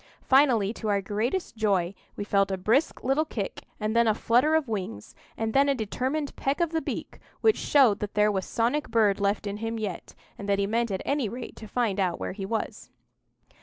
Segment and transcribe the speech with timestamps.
[0.23, 4.55] Finally, to our great joy, we felt a brisk little kick, and then a flutter
[4.55, 8.43] of wings, and then a determined peck of the beak, which showed that there was
[8.43, 11.99] some bird left in him yet, and that he meant at any rate to find
[11.99, 12.89] out where he was.